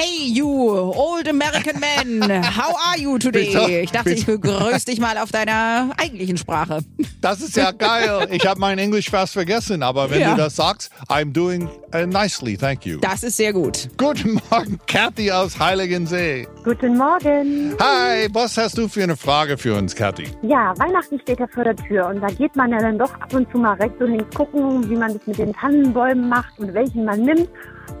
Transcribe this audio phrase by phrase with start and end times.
[0.00, 3.80] Hey you, old American man, how are you today?
[3.82, 6.80] Ich dachte, ich begrüße dich mal auf deiner eigentlichen Sprache.
[7.20, 8.28] Das ist ja geil.
[8.30, 10.30] Ich habe mein Englisch fast vergessen, aber wenn Ja.
[10.30, 12.98] du das sagst, I'm doing uh, nicely, thank you.
[13.00, 13.88] Das ist sehr gut.
[13.96, 16.46] Guten Morgen, Kathy aus Heiligensee.
[16.68, 17.74] Guten Morgen.
[17.80, 20.26] Hi, was hast du für eine Frage für uns, Kathy?
[20.42, 23.32] Ja, Weihnachten steht ja vor der Tür und da geht man ja dann doch ab
[23.32, 26.74] und zu mal rechts und links gucken, wie man das mit den Tannenbäumen macht und
[26.74, 27.48] welchen man nimmt.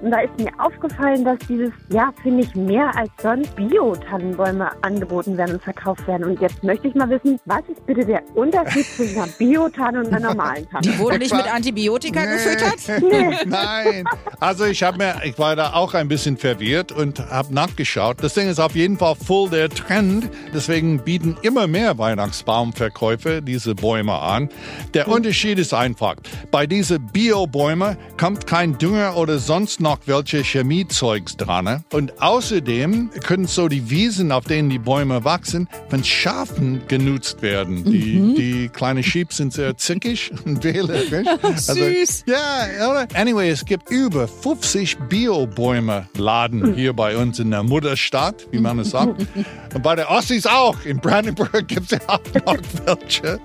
[0.02, 5.36] Und da ist mir aufgefallen, dass dieses Jahr, finde ich, mehr als sonst Bio-Tannenbäume angeboten
[5.36, 6.24] werden und verkauft werden.
[6.24, 10.08] Und jetzt möchte ich mal wissen, was ist bitte der Unterschied zwischen einer Bio-Tanne und
[10.08, 10.82] einer normalen Tanne?
[10.82, 13.02] Die wurden nicht mit Antibiotika gefüttert?
[13.46, 14.04] Nein.
[14.38, 18.18] Also ich habe mir, ich war da auch ein bisschen verwirrt und habe nachgeschaut.
[18.22, 20.30] Das Ding ist auf jeden Fall voll der Trend.
[20.52, 24.48] Deswegen bieten immer mehr Weihnachtsbaumverkäufe diese Bäume an.
[24.94, 26.16] Der Unterschied ist einfach.
[26.50, 31.84] Bei diesen Bio-Bäumen kommt kein Dünger oder sonst noch welche Chemiezeugs dran.
[31.92, 37.84] Und außerdem können so die Wiesen, auf denen die Bäume wachsen, von Schafen genutzt werden.
[37.84, 41.26] Die, die kleinen Sheep sind sehr zickig und wählerisch.
[41.56, 42.24] Süß.
[42.26, 43.08] Ja, oder?
[43.14, 48.90] Anyway, es gibt über 50 Bio-Bäume-Laden hier bei uns in der Mutterstadt, wie man es
[48.90, 49.26] sagt.
[49.74, 50.76] Und bei der Ossis auch.
[50.84, 53.38] In Brandenburg gibt es ja auch noch welche.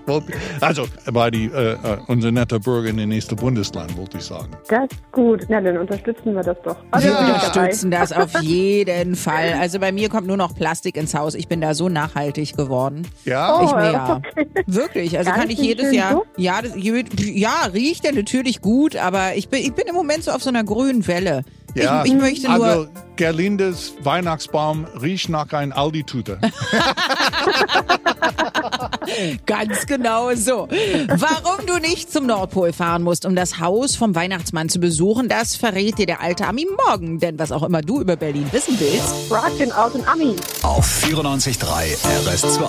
[0.62, 1.78] Also bei die, äh, äh,
[2.08, 4.50] unser netter Bürger in den nächsten Bundesland, wollte ich sagen.
[4.70, 5.46] Das ist gut.
[5.50, 6.76] Na, dann unterstützen wir das doch.
[6.92, 9.54] Also Wir unterstützen das auf jeden Fall.
[9.60, 11.36] Also bei mir kommt nur noch Plastik ins Haus.
[11.36, 13.08] Ich bin da so nachhaltig geworden.
[13.26, 13.60] Ja?
[13.60, 14.16] Oh, Ich mir ja.
[14.16, 14.48] okay.
[14.66, 15.18] Wirklich.
[15.18, 16.14] Also Ganz kann ich jedes Jahr.
[16.14, 16.28] Duft.
[16.38, 20.32] Ja, das, ja, riecht er natürlich gut, aber ich bin, ich bin im Moment so
[20.32, 21.44] auf so einer grünen Welle.
[21.76, 22.66] Ja, Ich, ich möchte nur.
[22.66, 26.40] also Gerlindes Weihnachtsbaum riecht nach ein Aldi-Tute.
[29.46, 30.68] Ganz genau so.
[31.08, 35.56] Warum du nicht zum Nordpol fahren musst, um das Haus vom Weihnachtsmann zu besuchen, das
[35.56, 37.20] verrät dir der alte Ami morgen.
[37.20, 40.36] Denn was auch immer du über Berlin wissen willst, Frag den alten Ami.
[40.64, 41.96] Auf 94.3
[42.26, 42.68] RS2.